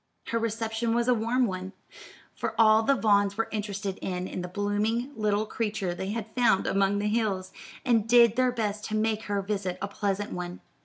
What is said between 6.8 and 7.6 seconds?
the hills,